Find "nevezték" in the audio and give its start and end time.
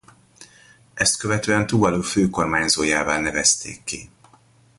3.19-3.83